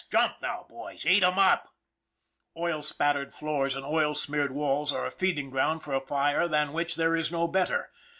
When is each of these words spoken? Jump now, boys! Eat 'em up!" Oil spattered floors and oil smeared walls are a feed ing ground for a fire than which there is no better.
Jump 0.11 0.41
now, 0.41 0.65
boys! 0.67 1.05
Eat 1.05 1.21
'em 1.21 1.37
up!" 1.37 1.75
Oil 2.57 2.81
spattered 2.81 3.35
floors 3.35 3.75
and 3.75 3.85
oil 3.85 4.15
smeared 4.15 4.51
walls 4.51 4.91
are 4.91 5.05
a 5.05 5.11
feed 5.11 5.37
ing 5.37 5.51
ground 5.51 5.83
for 5.83 5.93
a 5.93 6.01
fire 6.01 6.47
than 6.47 6.73
which 6.73 6.95
there 6.95 7.15
is 7.15 7.31
no 7.31 7.47
better. 7.47 7.91